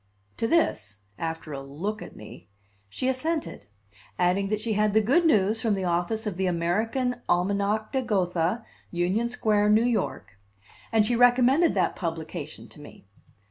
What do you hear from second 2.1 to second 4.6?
me, she assented, adding that